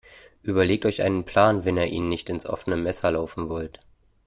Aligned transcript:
Überlegt 0.41 0.87
euch 0.87 1.03
einen 1.03 1.25
Plan, 1.25 1.63
wenn 1.63 1.77
ihr 1.77 1.85
ihnen 1.85 2.09
nicht 2.09 2.27
ins 2.31 2.47
offene 2.47 2.75
Messer 2.75 3.11
laufen 3.11 3.49
wollt. 3.49 3.81